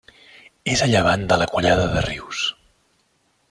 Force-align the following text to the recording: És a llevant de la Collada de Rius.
És 0.75 0.81
a 0.85 0.87
llevant 0.93 1.27
de 1.33 1.39
la 1.43 1.49
Collada 1.53 1.87
de 1.95 2.05
Rius. 2.09 2.43